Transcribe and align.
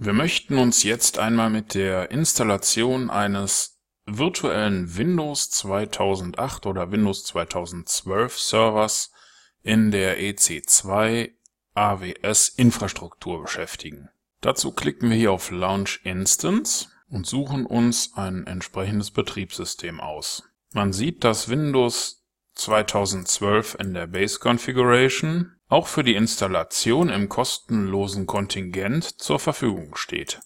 Wir 0.00 0.12
möchten 0.12 0.58
uns 0.58 0.84
jetzt 0.84 1.18
einmal 1.18 1.50
mit 1.50 1.74
der 1.74 2.12
Installation 2.12 3.10
eines 3.10 3.80
virtuellen 4.06 4.96
Windows 4.96 5.50
2008 5.50 6.66
oder 6.66 6.92
Windows 6.92 7.24
2012 7.24 8.38
Servers 8.38 9.10
in 9.64 9.90
der 9.90 10.20
EC2 10.20 11.32
AWS 11.74 12.48
Infrastruktur 12.50 13.42
beschäftigen. 13.42 14.08
Dazu 14.40 14.70
klicken 14.70 15.10
wir 15.10 15.16
hier 15.16 15.32
auf 15.32 15.50
Launch 15.50 15.98
Instance 16.04 16.90
und 17.08 17.26
suchen 17.26 17.66
uns 17.66 18.12
ein 18.14 18.46
entsprechendes 18.46 19.10
Betriebssystem 19.10 19.98
aus. 19.98 20.44
Man 20.72 20.92
sieht, 20.92 21.24
dass 21.24 21.48
Windows 21.48 22.24
2012 22.54 23.76
in 23.80 23.94
der 23.94 24.06
Base 24.06 24.38
Configuration 24.38 25.57
auch 25.68 25.86
für 25.86 26.02
die 26.02 26.14
Installation 26.14 27.10
im 27.10 27.28
kostenlosen 27.28 28.26
Kontingent 28.26 29.04
zur 29.20 29.38
Verfügung 29.38 29.94
steht. 29.96 30.40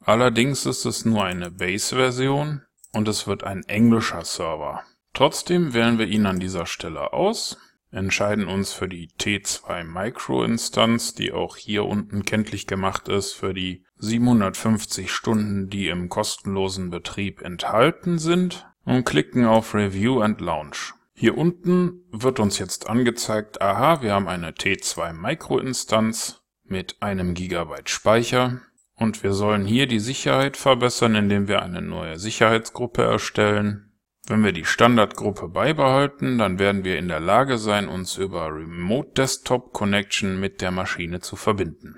Allerdings 0.00 0.66
ist 0.66 0.84
es 0.84 1.04
nur 1.04 1.24
eine 1.24 1.50
Base-Version 1.50 2.62
und 2.92 3.08
es 3.08 3.26
wird 3.26 3.42
ein 3.44 3.64
englischer 3.64 4.24
Server. 4.24 4.82
Trotzdem 5.12 5.74
wählen 5.74 5.98
wir 5.98 6.06
ihn 6.06 6.26
an 6.26 6.38
dieser 6.38 6.66
Stelle 6.66 7.12
aus, 7.12 7.58
entscheiden 7.90 8.46
uns 8.46 8.72
für 8.72 8.88
die 8.88 9.08
T2 9.18 9.84
Micro 9.84 10.44
Instanz, 10.44 11.14
die 11.14 11.32
auch 11.32 11.56
hier 11.56 11.84
unten 11.84 12.24
kenntlich 12.24 12.66
gemacht 12.66 13.08
ist 13.08 13.32
für 13.32 13.54
die 13.54 13.84
750 13.98 15.10
Stunden, 15.10 15.68
die 15.68 15.88
im 15.88 16.08
kostenlosen 16.08 16.90
Betrieb 16.90 17.40
enthalten 17.42 18.18
sind 18.18 18.66
und 18.84 19.04
klicken 19.04 19.46
auf 19.46 19.74
Review 19.74 20.20
and 20.20 20.40
Launch. 20.40 20.85
Hier 21.18 21.38
unten 21.38 22.04
wird 22.12 22.40
uns 22.40 22.58
jetzt 22.58 22.90
angezeigt, 22.90 23.62
aha, 23.62 24.02
wir 24.02 24.12
haben 24.12 24.28
eine 24.28 24.50
T2 24.50 25.14
Micro 25.14 25.58
Instanz 25.58 26.42
mit 26.62 27.00
einem 27.00 27.32
Gigabyte 27.32 27.88
Speicher 27.88 28.60
und 28.96 29.22
wir 29.22 29.32
sollen 29.32 29.64
hier 29.64 29.86
die 29.86 29.98
Sicherheit 29.98 30.58
verbessern, 30.58 31.14
indem 31.14 31.48
wir 31.48 31.62
eine 31.62 31.80
neue 31.80 32.18
Sicherheitsgruppe 32.18 33.02
erstellen. 33.02 33.94
Wenn 34.26 34.44
wir 34.44 34.52
die 34.52 34.66
Standardgruppe 34.66 35.48
beibehalten, 35.48 36.36
dann 36.36 36.58
werden 36.58 36.84
wir 36.84 36.98
in 36.98 37.08
der 37.08 37.20
Lage 37.20 37.56
sein, 37.56 37.88
uns 37.88 38.18
über 38.18 38.48
Remote 38.54 39.12
Desktop 39.16 39.72
Connection 39.72 40.38
mit 40.38 40.60
der 40.60 40.70
Maschine 40.70 41.20
zu 41.20 41.36
verbinden. 41.36 41.96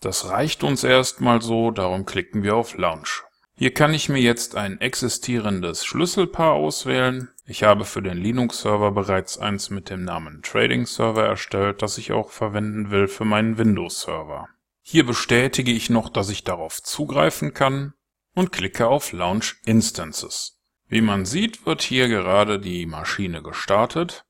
Das 0.00 0.30
reicht 0.30 0.64
uns 0.64 0.82
erstmal 0.82 1.42
so, 1.42 1.72
darum 1.72 2.06
klicken 2.06 2.42
wir 2.42 2.56
auf 2.56 2.78
Launch. 2.78 3.22
Hier 3.58 3.72
kann 3.72 3.94
ich 3.94 4.10
mir 4.10 4.20
jetzt 4.20 4.54
ein 4.54 4.82
existierendes 4.82 5.86
Schlüsselpaar 5.86 6.52
auswählen. 6.52 7.30
Ich 7.46 7.62
habe 7.62 7.86
für 7.86 8.02
den 8.02 8.18
Linux-Server 8.18 8.90
bereits 8.90 9.38
eins 9.38 9.70
mit 9.70 9.88
dem 9.88 10.04
Namen 10.04 10.42
Trading 10.42 10.84
Server 10.84 11.24
erstellt, 11.24 11.80
das 11.80 11.96
ich 11.96 12.12
auch 12.12 12.28
verwenden 12.28 12.90
will 12.90 13.08
für 13.08 13.24
meinen 13.24 13.56
Windows-Server. 13.56 14.48
Hier 14.82 15.06
bestätige 15.06 15.72
ich 15.72 15.88
noch, 15.88 16.10
dass 16.10 16.28
ich 16.28 16.44
darauf 16.44 16.82
zugreifen 16.82 17.54
kann 17.54 17.94
und 18.34 18.52
klicke 18.52 18.88
auf 18.88 19.12
Launch 19.12 19.56
Instances. 19.64 20.60
Wie 20.88 21.00
man 21.00 21.24
sieht, 21.24 21.64
wird 21.64 21.80
hier 21.80 22.08
gerade 22.08 22.60
die 22.60 22.84
Maschine 22.84 23.42
gestartet 23.42 24.26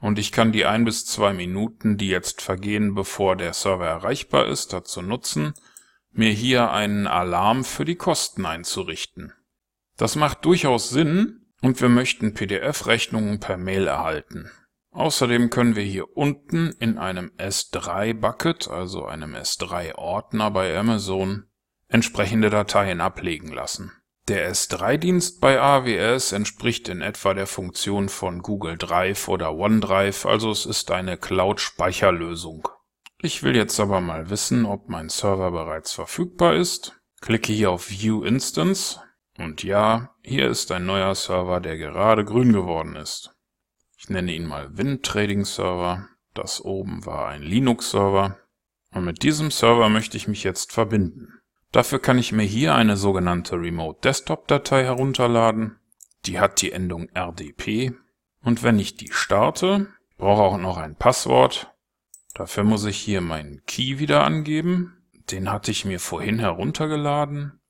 und 0.00 0.16
ich 0.16 0.30
kann 0.30 0.52
die 0.52 0.64
ein 0.64 0.84
bis 0.84 1.04
zwei 1.04 1.32
Minuten, 1.32 1.96
die 1.96 2.08
jetzt 2.08 2.40
vergehen, 2.40 2.94
bevor 2.94 3.34
der 3.34 3.52
Server 3.52 3.88
erreichbar 3.88 4.46
ist, 4.46 4.72
dazu 4.72 5.02
nutzen, 5.02 5.54
mir 6.12 6.30
hier 6.30 6.70
einen 6.70 7.06
Alarm 7.06 7.64
für 7.64 7.84
die 7.84 7.96
Kosten 7.96 8.46
einzurichten. 8.46 9.32
Das 9.96 10.16
macht 10.16 10.44
durchaus 10.44 10.90
Sinn 10.90 11.46
und 11.62 11.80
wir 11.80 11.88
möchten 11.88 12.34
PDF-Rechnungen 12.34 13.40
per 13.40 13.56
Mail 13.56 13.86
erhalten. 13.86 14.50
Außerdem 14.92 15.50
können 15.50 15.76
wir 15.76 15.84
hier 15.84 16.16
unten 16.16 16.74
in 16.80 16.98
einem 16.98 17.30
S3-Bucket, 17.38 18.68
also 18.68 19.04
einem 19.04 19.36
S3-Ordner 19.36 20.50
bei 20.50 20.76
Amazon, 20.76 21.44
entsprechende 21.88 22.50
Dateien 22.50 23.00
ablegen 23.00 23.52
lassen. 23.52 23.92
Der 24.28 24.50
S3-Dienst 24.52 25.40
bei 25.40 25.60
AWS 25.60 26.32
entspricht 26.32 26.88
in 26.88 27.02
etwa 27.02 27.34
der 27.34 27.46
Funktion 27.46 28.08
von 28.08 28.42
Google 28.42 28.78
Drive 28.78 29.28
oder 29.28 29.54
OneDrive, 29.54 30.26
also 30.26 30.50
es 30.50 30.66
ist 30.66 30.90
eine 30.90 31.16
Cloud-Speicherlösung. 31.16 32.68
Ich 33.22 33.42
will 33.42 33.54
jetzt 33.54 33.78
aber 33.78 34.00
mal 34.00 34.30
wissen, 34.30 34.64
ob 34.64 34.88
mein 34.88 35.10
Server 35.10 35.50
bereits 35.50 35.92
verfügbar 35.92 36.54
ist. 36.54 36.98
Klicke 37.20 37.52
hier 37.52 37.70
auf 37.70 37.90
View 37.90 38.24
Instance 38.24 38.98
und 39.36 39.62
ja, 39.62 40.14
hier 40.22 40.48
ist 40.48 40.72
ein 40.72 40.86
neuer 40.86 41.14
Server, 41.14 41.60
der 41.60 41.76
gerade 41.76 42.24
grün 42.24 42.54
geworden 42.54 42.96
ist. 42.96 43.34
Ich 43.98 44.08
nenne 44.08 44.32
ihn 44.32 44.46
mal 44.46 44.78
Wind 44.78 45.04
Trading 45.04 45.44
Server. 45.44 46.08
Das 46.32 46.64
oben 46.64 47.04
war 47.04 47.28
ein 47.28 47.42
Linux 47.42 47.90
Server. 47.90 48.38
Und 48.94 49.04
mit 49.04 49.22
diesem 49.22 49.50
Server 49.50 49.90
möchte 49.90 50.16
ich 50.16 50.26
mich 50.26 50.42
jetzt 50.42 50.72
verbinden. 50.72 51.40
Dafür 51.72 51.98
kann 51.98 52.18
ich 52.18 52.32
mir 52.32 52.44
hier 52.44 52.74
eine 52.74 52.96
sogenannte 52.96 53.56
Remote 53.56 54.00
Desktop 54.02 54.48
Datei 54.48 54.84
herunterladen. 54.84 55.78
Die 56.24 56.40
hat 56.40 56.62
die 56.62 56.72
Endung 56.72 57.10
RDP. 57.10 57.92
Und 58.42 58.62
wenn 58.62 58.78
ich 58.78 58.96
die 58.96 59.12
starte, 59.12 59.88
brauche 60.16 60.42
auch 60.42 60.58
noch 60.58 60.78
ein 60.78 60.96
Passwort 60.96 61.69
Dafür 62.34 62.64
muss 62.64 62.84
ich 62.84 62.98
hier 62.98 63.20
meinen 63.20 63.62
Key 63.66 63.98
wieder 63.98 64.24
angeben. 64.24 64.96
Den 65.30 65.50
hatte 65.50 65.70
ich 65.70 65.84
mir 65.84 66.00
vorhin 66.00 66.38
heruntergeladen. 66.38 67.60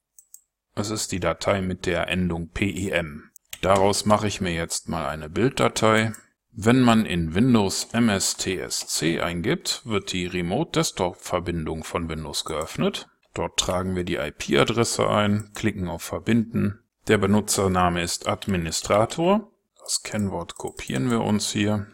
Es 0.74 0.90
ist 0.90 1.12
die 1.12 1.20
Datei 1.20 1.60
mit 1.60 1.86
der 1.86 2.08
Endung 2.08 2.50
PEM. 2.50 3.30
Daraus 3.60 4.06
mache 4.06 4.26
ich 4.26 4.40
mir 4.40 4.52
jetzt 4.52 4.88
mal 4.88 5.06
eine 5.08 5.28
Bilddatei. 5.28 6.12
Wenn 6.52 6.80
man 6.80 7.06
in 7.06 7.34
Windows 7.34 7.88
MSTSC 7.92 9.20
eingibt, 9.20 9.82
wird 9.84 10.12
die 10.12 10.26
Remote 10.26 10.72
Desktop 10.72 11.16
Verbindung 11.16 11.84
von 11.84 12.08
Windows 12.08 12.44
geöffnet. 12.44 13.08
Dort 13.34 13.58
tragen 13.58 13.94
wir 13.94 14.04
die 14.04 14.16
IP-Adresse 14.16 15.08
ein, 15.08 15.52
klicken 15.54 15.88
auf 15.88 16.02
Verbinden. 16.02 16.80
Der 17.08 17.18
Benutzername 17.18 18.02
ist 18.02 18.26
Administrator. 18.26 19.50
Das 19.78 20.02
Kennwort 20.02 20.56
kopieren 20.56 21.10
wir 21.10 21.20
uns 21.20 21.52
hier 21.52 21.86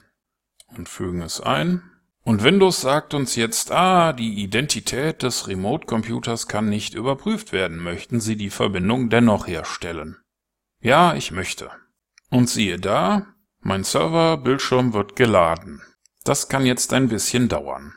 und 0.77 0.88
fügen 0.88 1.22
es 1.22 1.41
ein. 1.41 1.83
Und 2.26 2.42
Windows 2.42 2.81
sagt 2.81 3.14
uns 3.14 3.37
jetzt, 3.37 3.70
ah, 3.70 4.12
die 4.12 4.42
Identität 4.42 5.22
des 5.22 5.47
Remote-Computers 5.47 6.48
kann 6.48 6.69
nicht 6.69 6.92
überprüft 6.92 7.53
werden. 7.53 7.81
Möchten 7.81 8.19
Sie 8.19 8.34
die 8.34 8.50
Verbindung 8.50 9.10
dennoch 9.10 9.47
herstellen? 9.47 10.16
Ja, 10.81 11.15
ich 11.15 11.31
möchte. 11.31 11.70
Und 12.28 12.50
siehe 12.50 12.81
da, 12.81 13.28
mein 13.60 13.84
Server-Bildschirm 13.84 14.92
wird 14.92 15.15
geladen. 15.15 15.82
Das 16.25 16.48
kann 16.48 16.66
jetzt 16.66 16.92
ein 16.92 17.06
bisschen 17.06 17.48
dauern. 17.48 17.94